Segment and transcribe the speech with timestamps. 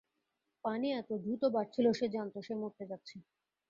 [0.65, 3.15] পানি এতো দ্রুত বাড়ছিল, সে জানতো সে মরতে যাচ্ছে।